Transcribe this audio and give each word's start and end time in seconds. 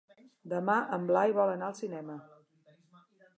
Demà 0.53 0.77
en 0.97 1.05
Blai 1.11 1.35
vol 1.41 1.51
anar 1.57 1.67
al 1.67 1.77
cinema. 1.81 2.17